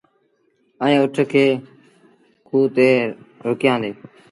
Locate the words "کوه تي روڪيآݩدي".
2.47-3.91